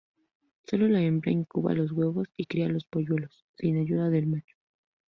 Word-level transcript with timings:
Solo 0.65 0.87
la 0.87 0.99
hembra 0.99 1.29
incuba 1.31 1.75
los 1.75 1.91
huevos 1.91 2.27
y 2.35 2.47
cría 2.47 2.67
los 2.69 2.85
polluelos, 2.85 3.45
sin 3.59 3.77
ayuda 3.79 4.09
del 4.09 4.25
macho. 4.25 4.55